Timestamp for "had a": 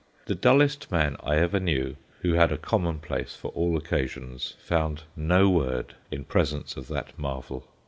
2.33-2.57